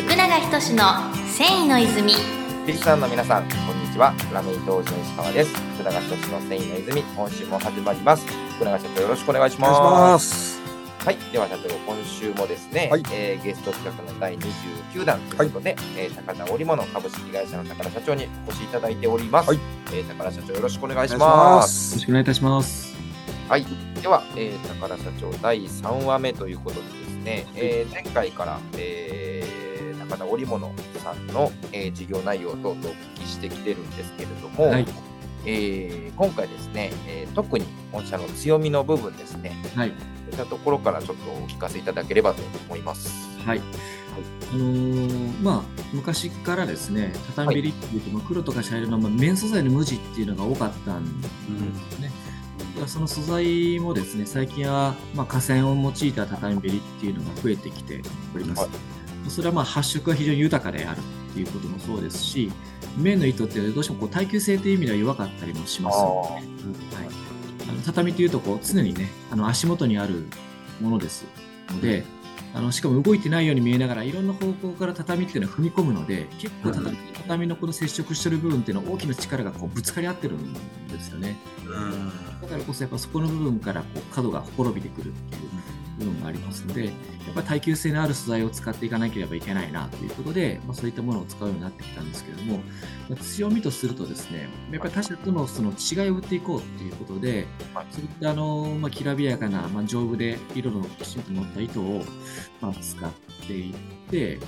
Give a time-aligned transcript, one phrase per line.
[0.00, 2.12] 福永仁の繊維の泉
[2.66, 4.14] リスナーの皆さん、こんにちは。
[4.32, 5.54] ラメイト王子の石川です。
[5.74, 8.26] 福永仁の繊維の泉、今週も始まります。
[8.56, 9.90] 福永社長、よろしくお願いしお願いしま。
[10.12, 10.60] ますす。
[11.04, 11.16] はい。
[11.32, 19.48] では社長、今週もですね、はいえーゲスト企画の第29弾ということで、えー高田織物株式会社の高田社長にお越しいただいております。
[19.48, 19.58] はい
[19.92, 21.56] えー高田社長、よろしくお願いしお願いしま。
[21.56, 22.96] ますすよろしくお願いいたします。
[23.48, 23.66] はい。
[24.00, 29.29] では、えー高田社長、第3話目ということでですね、えー前回から、えー
[30.10, 30.74] 高田織物
[31.04, 34.86] さんの、えー事業内容等々お聞きしてきてるんですけれども、はい。
[35.46, 39.88] えー今回ですね、えー特に御社の強みの部分ですね、はい。
[39.88, 43.38] そういったところからちょっとお聞かせいただければと思います。
[43.46, 43.60] はい。
[44.52, 52.10] あのーまあ、昔からですね、畳べりっていうと、まあ、黒とか茶色の、まあ、綿素材の無地っていうのが多かったんですね。
[52.58, 58.02] だからその素材もですね、最近は、まあ、河川を用いた畳べりっていうのが増えてきて
[58.34, 58.62] おります。
[58.62, 58.99] はい
[59.30, 60.98] それはまあ発色が非常に豊かである
[61.30, 62.50] っていうこともそうですし、
[62.98, 65.98] 綿の糸ってどうしてもこう耐久性という意味では弱かったりもします。
[65.98, 66.40] の
[66.90, 67.08] で、はい、
[67.68, 70.26] あの畳というとこう常にねあの足元にある
[70.80, 71.24] ものです
[71.70, 72.04] ので、
[72.52, 80.52] あのしかも動いてないように見えながらいろんな方向から畳っていうのは踏み込むので結構畳,、畳のこの接触してる部分っていうのは大きな力がこうぶつかり合ってるん
[80.88, 81.36] ですよね。
[82.42, 85.42] だからこそやっぱそこの部分からこう角がほころびてくるっていう
[86.00, 86.94] 部分がありますのでやっ
[87.34, 92.58] ぱり耐久性のある素材を使っていかなければいけないなということで、まあ、そういったものを使うようになってきたんですけれども、
[93.08, 102.04] まあ強みとするとですねやっぱり他社とのその違いを売っていこうということで、はいそういったあの、まあ、きらびやかな、まあ、丈夫で色のきちんと乗った糸を、
[102.60, 103.10] まあ、使っ
[103.46, 103.74] ていっ
[104.10, 104.38] て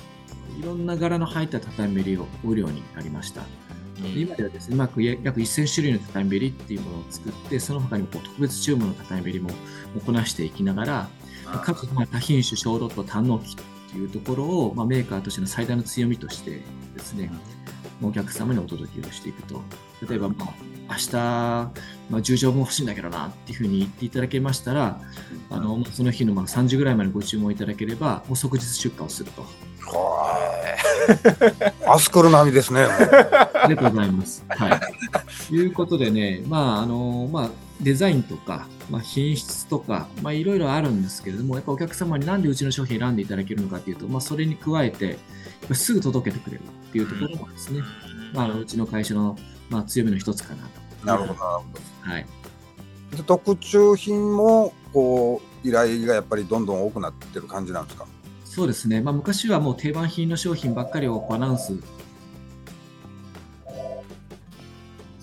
[0.59, 3.43] いろんな柄の入った畳べりを売るようになりました。
[4.01, 9.49] で今ではですね、うまく約1000種類の畳べりっていうものを作って、その他にも特別注文の畳べりも
[10.05, 11.09] こなしていきながら、
[11.59, 16.61] かつまあ多品種、小ロット、単納期っていうところを、まあ、メーカーとしての最大の強みとして
[16.95, 17.31] ですね、
[18.01, 19.61] お客様にお届けをしていくと。
[20.07, 20.53] 例えば、まあ、
[20.89, 21.71] 明日、ま
[22.11, 24.99] あ、10錠も欲しいんだけどなっていうふうに言っていただけましたら、
[25.49, 29.45] あのまあその日のまあ3時ぐらいまでご注文いただければ、もう即日出荷をすると。
[31.87, 32.81] アスクル並みですね。
[32.81, 34.45] ありがとうございます。
[34.49, 34.79] はい。
[35.49, 37.49] ということでね、まあ、あの、まあ、
[37.83, 45.17] デザインとか、まあ、品質とか、まあ、いろいろあるんですけれども、やっぱお客様になんでうちの商品選んでいただけるのかっていうと、まあ、それに加えて、
[45.73, 47.81] すぐ届けてくれるっていうところもですね、
[48.33, 49.37] まあうちの会社の、
[49.69, 50.63] まあ、強みの一つかな
[51.01, 51.05] と。
[51.05, 52.25] なるほど、なるほはい。
[53.11, 53.17] ど。
[53.17, 58.05] で特注品も、こう、依頼がやっぱりどんどん多くなってる感じなんですか？
[58.45, 59.01] そうですね。
[59.01, 61.65] まあ、昔はもう定番品の商品ばっかりをアナウンス。
[61.67, 61.81] すみ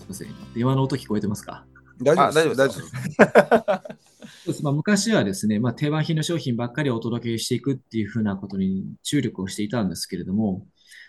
[0.08, 0.28] ません。
[0.54, 1.64] 電話の音聞こえてますか？
[2.02, 2.38] 大丈夫です。
[2.38, 2.90] あ大丈夫ですです。
[4.44, 10.66] そうです まあ、昔はですね、まあ、定番品の商品ばっかりお届けしていくっていうふうなことに注力をしていたんですけれども、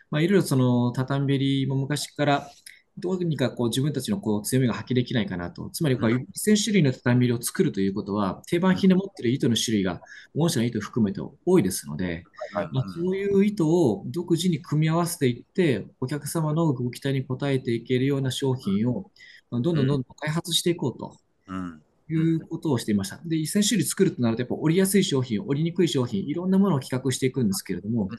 [0.09, 2.49] まあ、いろいろその畳べりも昔から
[2.97, 5.69] どうにかこう自分たちのこう強みが発揮できないかなと。
[5.71, 10.01] つまりこう1000種類の畳べりを作るということは、定番品で持っている糸の種類が
[10.35, 12.23] 御社の糸を含めて多いですので、
[12.53, 19.11] はいまあ、そういう意図を独自に組み合わせていって、お客様のご期待に応えていけるような商品を、まあ
[19.51, 21.17] どんどんどんどん開発していこうと
[21.47, 21.81] うん。
[22.13, 23.19] いうことをしていました。
[23.25, 28.09] で、1000種類作るとなると、やっぱ折りやすい商品、折りにくい商品、いろんなものを企画していくんですけれども、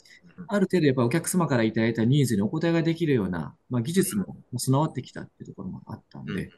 [0.48, 6.50] ある程度やっぱお客様からいただいたニーズにお答えができるような、まあ、技術も備わってきたっていうところもあったんで、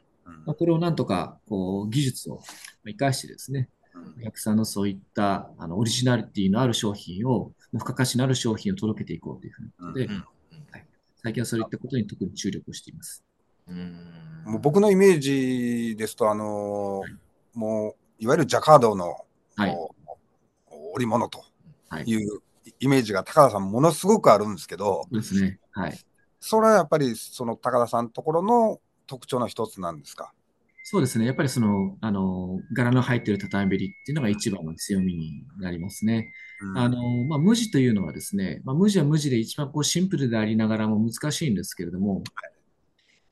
[0.45, 2.41] まあ、これをなんとかこう技術を
[2.85, 3.69] 生かしてですね、
[4.19, 10.13] お客さんのそういったあのオリジナリティのある商品を、まあ付加価値のある商品を届けていこうというふうなことで、うん。
[10.71, 10.85] はい、
[11.17, 13.23] 最近はそういったことに特に注力をしています。
[13.67, 19.15] うんもう僕のイメージですと、あのーもういわゆるジャカードの、
[19.55, 19.77] はい
[20.93, 21.43] 織物と
[21.89, 22.03] はい。
[22.05, 22.39] いう
[22.79, 25.59] イメージが高田さんものすごくあるんですけど、そうですね。
[25.71, 25.99] はい。
[26.39, 30.33] それはやっぱりその高田さんのところの特徴の一つなんですか？
[30.83, 31.25] そうですね。
[31.25, 36.31] やっぱりその、あの、柄の入っている畳べりっていうのが一番の強みになりますね。
[36.61, 42.23] うんあの、まあ、無地というのはですね、まあ、無地は無地で一番こうシンプルでありながらも難しいんですけれども、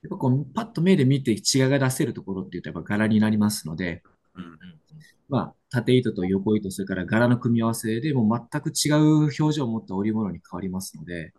[0.04, 1.40] やっぱこう、パッと目で見て違い
[1.70, 4.04] が出せるところっていうとやっぱ柄になりますので、
[4.36, 4.60] うん
[5.30, 11.34] まあ、縦糸と横糸、それから柄の組み合わせでもう全く違う表情を持った織物に変わりますので、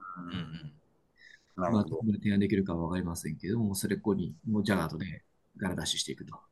[1.56, 2.05] まあ、なるほどどこ。
[2.05, 5.22] まで提案できるかはわかりませんけれども、それっこに、もうジャガードで
[5.56, 6.34] 柄出ししていくと。
[6.34, 6.43] こ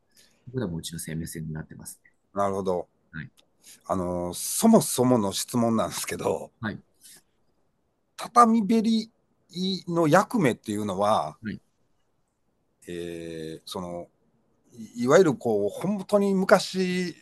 [0.55, 2.11] れはもううちの生命線になってますね。
[2.35, 2.89] なるほど。
[3.11, 3.31] はい
[3.87, 6.79] あのーそもそもの質問なんですけど、はい
[8.17, 9.11] 畳べり
[9.89, 11.61] の役目っていうのは、はい
[12.89, 14.09] えーその
[14.73, 17.15] いいわゆるこう本当に昔、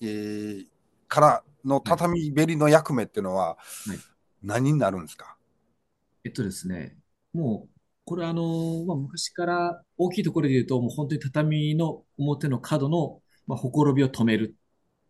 [0.00, 0.66] えー
[1.08, 3.56] からの畳べりの役目っていうのは、
[3.86, 3.98] はい
[4.42, 5.36] 何になるんですか？
[6.22, 6.98] えっとですね、
[7.32, 7.68] もう、
[8.04, 14.54] これあの、まあ、昔から大きいところで言うと、もう本当に畳の表の角の、まあ、ほころびを止める。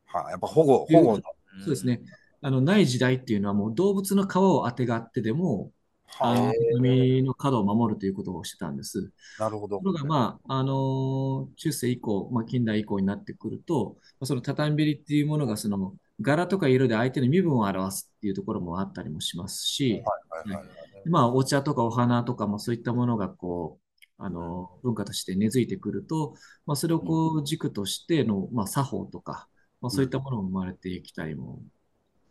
[0.06, 1.22] はあ、やっぱ保護、保護の。
[1.64, 2.00] そうですね。
[2.42, 5.72] あの、ない時代っていうのはもう動物の皮をあてがってでも、
[6.18, 9.10] あの、は畳の角を守るということをしてたんです。
[9.38, 9.82] あ、なるほどと。
[9.82, 20.02] ころが、まあ、あの中世以降、まあ、近代以降になってくると、まあその畳べりっていうものが、その、柄とか色で相手の身分を表すっていうところもあったりもしますし、
[20.44, 20.68] はいはいはい
[21.06, 23.84] まあ、お茶とかお花とかもそういったものが、こう、
[24.18, 26.34] あの、文化として根付いてくると、
[26.66, 29.48] まあ、それをこう、軸としての、まあ、作法とか、
[29.80, 31.60] まあ、そういったものも生まれてきたりも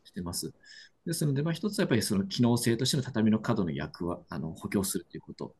[0.05, 0.53] してます。
[1.05, 5.53] ですので、まあ、一つはやっぱりその機能性としての畳の角の役は、あの、補強するということ。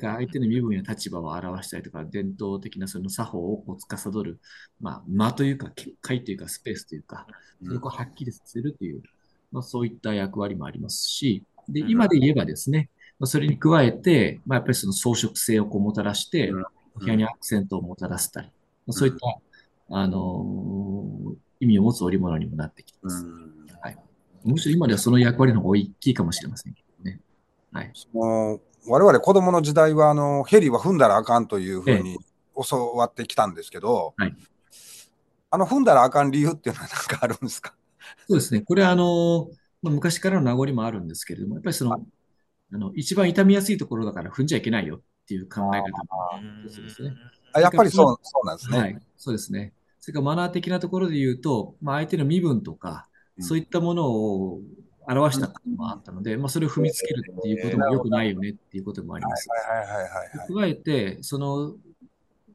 [0.00, 4.40] から相手の身分や立場を表したりとか、伝統的なその作法をこう司る、
[4.80, 7.28] まあ、間というか、会というか、スペースというか、
[7.62, 9.02] それをはっきりさせるという、
[9.52, 11.90] まあ、そういった役割もありますし、で、うん。
[11.90, 12.90] 今で言えばですね、
[13.20, 16.64] まあ、それに加えて、まあ、やっぱりその装飾性をこうもたらしてうん、
[16.96, 18.52] お部屋にアクセントをもたらしたり、ま
[18.90, 23.26] あ、そういった、あのー意味を持つ織物にもなってきてます。
[24.48, 27.20] うんむしろ今ではその役割の方が大きいかもしれませんけどね。
[27.72, 27.92] はい。
[28.12, 32.18] もう我々子供の時代はあのヘリは踏んだらあかんというふうに
[32.68, 34.34] 教わってきたんですけど、はい
[35.50, 37.74] あの踏んだらあかん理由っていうのは何かあるんですか？
[38.28, 38.60] そうですね。
[38.60, 39.48] これはあの、
[39.80, 41.98] まあ、昔からの名残もあるんですけれども、やっぱりその、あ
[42.76, 47.14] の、一番傷みやすいところだから踏んじゃいけないよっていう考え方もそうですね。
[47.54, 48.78] あやっぱりそうそうなんですね。
[48.78, 49.72] はい、そうですね。
[50.00, 54.60] それからマナー的なところで言うと、まあ、相手の身分とか、うんそういったものを
[55.06, 59.48] 表したこともあったので、まあ、それを踏みつけるっていうことも良くないよねっていうこともあります。
[59.48, 60.08] はいはいはいはい
[60.60, 60.74] はい。
[60.74, 61.74] 加えて、その、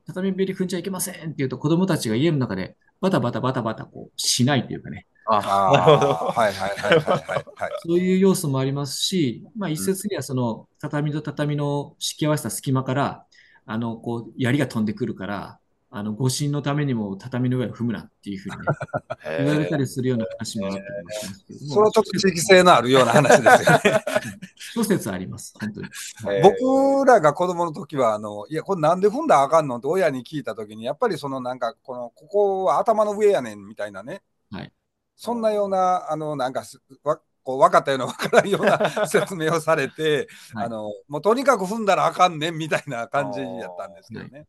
[0.06, 6.12] 畳べり踏んじゃいけませんっていうと、子供たちが家の中でバタバタバタバタこうしないというかね、あ、あなるほど。
[6.12, 7.72] あはいはいはいはいはいはい。
[7.86, 13.26] そういう要素もありますし、まあ一説にはその畳と畳の敷き合わせた隙間から、
[13.66, 15.60] あの、こう、槍が飛んでくるから、
[15.96, 18.64] あの、護身のためにも畳の上を踏むなっていうふうにね、
[19.46, 24.04] 言われたりするような話もあったりもしますけども、それはちょっと地域性のあるような話ですよね。
[24.74, 25.88] 諸説あります、本当に。
[26.32, 34.24] えー僕らが子供の時はあの、いや、これなんで踏んだらあかんのって親に聞いた時に、やっぱりそのなんか、この、ここは頭の上やねんみたいなね。
[34.52, 34.74] はい
[35.16, 44.48] そんなような、あの、なんかす、わこう分かったような分からんような説明をされて、 はいあの、もうとにかく踏んだらあかんねんみたいな感じやったんですけどね。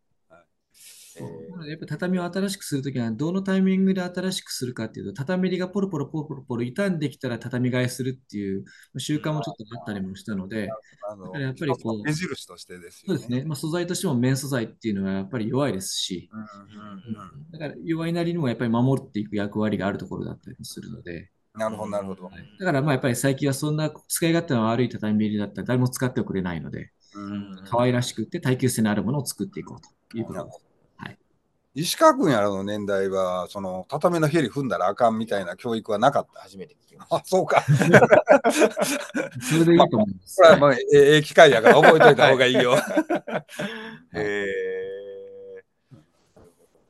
[1.21, 8.65] えなのでやっぱ畳を新しくするときは、どのタイミングで新しくするかっていうと、畳りがポロポロポロポロポロ傷んできたら畳替えするっていう
[8.99, 10.69] 習慣もちょっとあったりもしたので、
[11.09, 13.19] あのやっぱりこう目印としてですよね。
[13.21, 16.31] そうですね、まあ、素材としても綿素材っていうのはやっぱり弱いですし、
[17.53, 22.25] だから弱いなりにもやっぱり守っていく役割があるところだったりもするので、なるほど、なるほど。
[22.25, 22.35] はい。
[22.59, 30.74] だからまあやっぱり最近はそんな使い勝手の悪い畳だったら誰も使ってはくれないので、うん可愛らしくて耐久性のあるものを作っていこうということです。
[31.75, 36.41] はい石川君やらの年代は、その畳のヘリ踏んだらあかんみたいな教育はなかった？
[36.43, 37.17] 初めて聞きました。
[37.17, 37.63] あ、そうか。
[37.63, 40.37] それでいいと思います。
[40.37, 42.77] これはもうええええ機会やから覚えといた方がいいよ。
[44.15, 44.47] え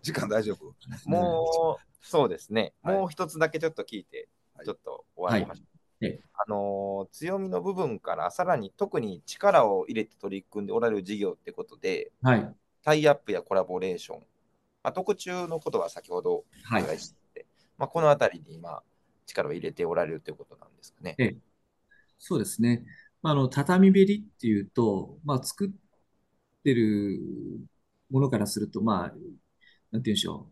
[0.02, 0.66] 時間大丈夫？
[0.66, 2.74] ーもう、そうですね。
[2.82, 4.28] はいもう一つだけちょっと聞いて、
[4.66, 6.04] ちょっと終わりましょう。
[6.04, 12.54] はいええあのー強みの部分からさらに特に力を入れて取り組んでおられる事業ってことで、はい。
[12.82, 14.22] タイアップやコラボレーション、
[14.84, 16.82] まあ、特注のことは先ほどおはい。
[16.98, 17.46] して、
[17.78, 18.82] まあ、このあたりに今
[19.26, 21.16] 力を入れておられるということなんですかね。
[21.18, 21.36] ええ
[22.18, 22.84] そうですね。
[23.22, 25.70] まああの、畳べりっていうと、まあ、作っ
[26.62, 27.20] てる
[28.10, 29.18] ものからすると、まあ、なんて
[29.92, 30.48] 言うんでしょ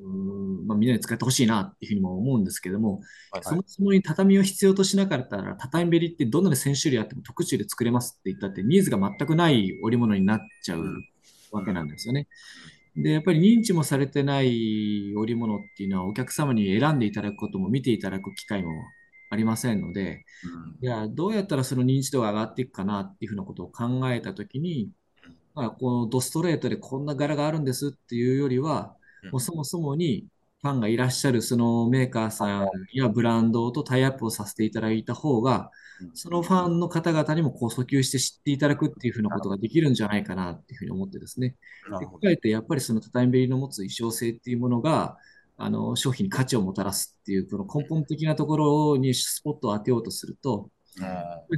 [0.00, 0.04] う。
[0.04, 3.00] うーんまあ、みんなに使ってほしいなっていうふうにも思うんですけども、
[3.30, 10.84] はいそもそもに畳を必要としなかったら、畳べりってどんなに1000種類あっても特注で作れますって言ったって、ニーズが全くない織物になっちゃう
[11.52, 12.28] わけなんですよね。
[12.96, 18.70] で、やっぱり認知もされてない織物っていうのは、お客様に選んでいただくことも見ていただく機会も
[19.30, 20.24] ありませんので、
[20.80, 24.90] いや、どうやったらその認知度が上がっていくかなっていうふうなことを考えたときに、
[25.54, 29.30] まあ、このドストレートでこんな柄があるんですっていうよりは、うん。
[29.32, 30.26] もうそもそもに
[30.64, 35.70] ファンがいらっしゃるそのメーカーさんやブランドとタイアップをさせていただいた方が、
[36.14, 41.56] そのファンの方々にもこう訴求して知っていただくっていうふうなことができるんじゃないかなっていうふうに思ってですね。
[42.00, 45.18] で加えてやっぱりその畳べりの持つ衣装性っていうものが、
[45.58, 50.70] あの商品に価値をもたらすっていう、この根本的なところにスポットを当てようとすると、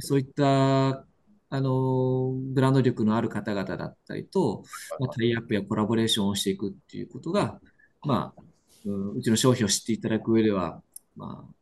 [0.01, 1.05] そういった、
[1.49, 4.63] あの、ブランド力のある方々だったりと、
[4.99, 7.61] まあ、タイアップやコラボレーションをしていくっていうことが、
[8.01, 8.41] まあ、
[8.85, 10.81] うんうちの商品を知っていただく上では、
[11.15, 11.53] まあ、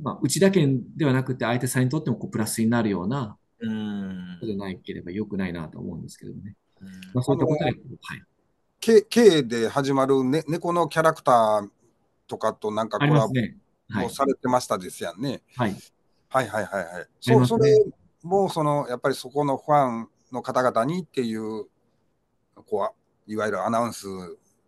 [0.00, 6.56] まあ、うちだけではなくて相手さんにとってもこうプラスになるようなうんことでなければ良くないなと思うんですけどね。
[6.80, 8.22] うんまあ、そういったことで、はい。
[8.80, 11.68] K, K で始まる、ね、猫のキャラクター
[12.28, 15.42] とかとなんかコラボされてましたですやんね。
[15.56, 15.76] はい。
[16.28, 17.06] はいはいはいはい。
[17.20, 17.84] そう、ねそれ
[18.22, 21.66] もそのやっぱりそこのファンの方々にっていう、
[22.66, 22.92] こ
[23.26, 24.06] ういわゆるアナウンス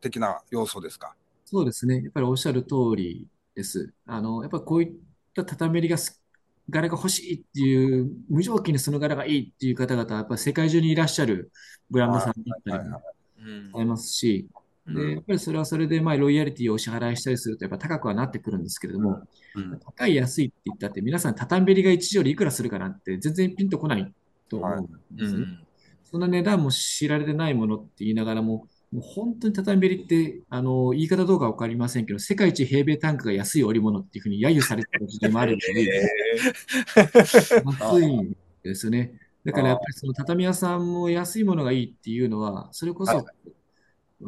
[0.00, 1.14] 的な要素ですか？
[1.50, 1.97] そうですね。
[2.04, 3.26] やっぱりおっしゃる通り
[3.57, 3.92] です。
[4.07, 4.92] あの、やっぱりこういっ
[5.35, 6.23] た畳がす、
[6.69, 11.50] 柄が欲しいっていう、無条件にその柄がいいっていう方々は、やっぱり世界中にいらっしゃる
[11.90, 13.00] ブランドさんだったりも
[13.80, 14.49] ありますし、
[14.87, 19.23] で、やっぱりそれはそれで、まあ、ロイヤリティをお支払いしたりすると、やっぱ高くはなってくるんですけれども、
[19.57, 24.14] うん高い安いって言ったって、皆さん畳べりが一畳でいくらするかなんて全然ピンとこない
[24.49, 25.47] と思うんですね。
[26.04, 35.87] そんな値段も知られてないものって言いながらも、もう本当に畳べりって、あの、言い方どうかわかりませんけど、世界一平米単価が安い織物っていうふうに揶揄されてた時代もあるぐらい、
[37.80, 39.14] 安いんですよね。
[39.44, 43.25] だからやっぱりその畳屋さんも安いものがいいっていうのは、それこそ、うん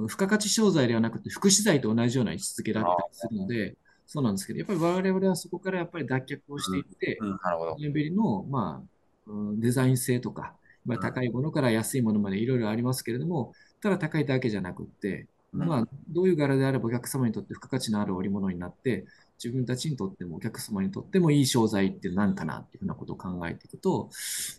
[0.07, 3.77] 付加価値商材ではなくて、福祉財と同じような位置づけだったりするので、
[4.07, 7.77] そうなんですけど、やっぱり我々はそこからやっぱり脱却をしていって、うんなるほど。
[7.79, 10.55] レベルの、まあ、うんデザイン性とか、
[10.87, 13.53] まあ、高いものから安いものまでいろいろありますけれども、
[13.83, 15.67] ただ高いだけじゃなくって、うん。
[15.67, 19.05] まあ、どういう柄であればお客様にとって付加価値のある織物になって、
[19.43, 24.09] 自分たちにとってもお客様にとってもいい商材って何かなっていうふうなことを考えていくと、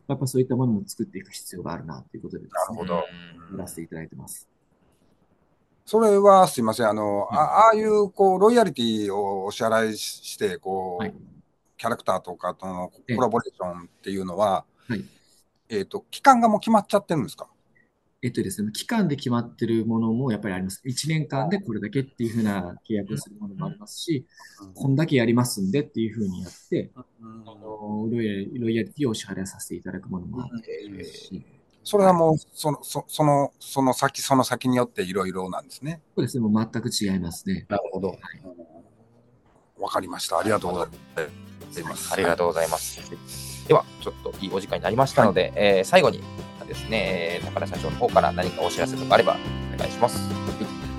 [0.07, 2.95] やっぱそういったものも作っていく必要があるなということでですね、なるほど。
[2.95, 3.03] や
[3.57, 4.49] らせていただいてます。
[5.85, 11.13] それはすいません、あの、あああいうこうロイヤリティをお支払いして、こう、はい。
[11.77, 13.15] キャラクターとかとのええ。
[13.15, 15.03] コラボレーションっていうのは、はい。
[15.69, 17.47] えっ、と、期間がもう決まっちゃってるんですか？
[18.23, 20.81] えっとですね、期間で決まってるものもやっぱりあります。
[20.85, 24.25] 1年間でこれだけっていうふうな契約をするものもありますし、
[24.73, 30.47] こんだけやりますんでっていうふうにやって、あのロイヤリティをお支払いさせていただくものもあ
[30.81, 31.45] りますし、
[31.83, 36.01] それはもう、その、そその、その先、その先によっていろいろなんですね。
[36.15, 37.65] そうですね、もう全く違いますね。
[37.67, 38.17] なるほど。
[39.79, 40.39] わかりました。
[40.39, 42.13] ありがとうございます。
[42.13, 43.67] ありがとうございます。
[43.67, 46.21] では、ちょっといいお時間になりましたので、えー最後に
[46.63, 49.37] ですね、えー高田社長の方から何かお知らせとかあれば
[49.73, 50.17] お願いします。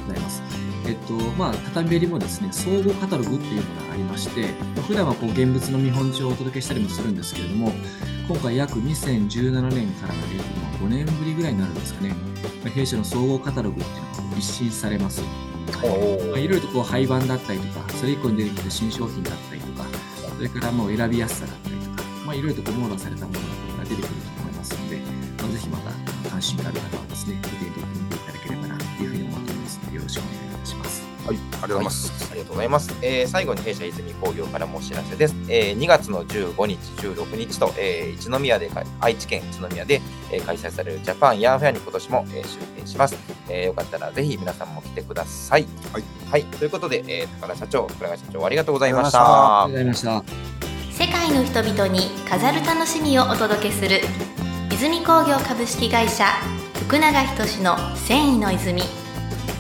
[0.06, 0.42] ございます。
[0.86, 7.72] えっと、まあ、畳べりもですね、総合カタログっていうのがありまして、まあ普段はこう現物の見本帳をお届けしたりもするんですけれども、
[8.28, 12.10] 今回約2017年からの、えっとまあ5年ぶりぐらいになるんですかね、
[12.62, 15.22] まあ弊社の総合カタログっていうのが一新されます。
[16.30, 19.88] まあ、いろいろとこう廃盤だったりとか、それ以降に出てきた新商品だったりとか、
[20.36, 23.38] それからもう選びやすさだったりとか、まあ、いろいろとこう網羅されたもの
[23.78, 24.23] が出てくる
[26.52, 31.02] る方はですね、てみていただければなというふうに思っておりますので、よろしくお願いいたします。
[31.26, 32.12] はい、ありがとうございます。
[32.30, 32.94] ありがとうございます。
[33.00, 35.34] えー最後に弊社泉工業からもお知らせです。
[35.48, 38.70] えー2月の15日、16日と、えー一宮で
[39.00, 43.16] 愛知県一宮で、えー開催されるジャパンヤーフェアに今年も、えー出展します。
[43.48, 45.66] えーよかったらぜひ皆さんも来てください。
[45.92, 46.02] はい。
[46.30, 46.44] はい。
[46.44, 51.04] ということで、えー高田社長、倉川社長、ありがとうございましあたありがとうございました。
[51.04, 54.00] 世界の人々に飾る楽しみをお届けする
[54.74, 56.26] 泉工業株式会社
[56.88, 58.82] 福永仁の繊維の泉。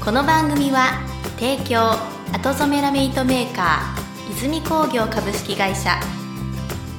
[0.04, 1.00] この番組は
[1.38, 1.92] 提供
[2.32, 6.00] 後染めラメイトメーカー泉工業株式会社。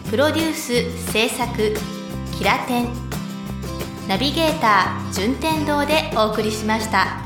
[0.10, 1.75] プロデュース制作
[2.38, 2.88] キラテン。
[4.07, 7.19] ナビゲーター順天堂でお送りしました。